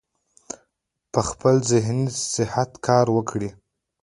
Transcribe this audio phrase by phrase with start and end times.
[1.11, 2.05] پۀ خپل ذهني
[2.35, 3.49] صحت کار وکړي-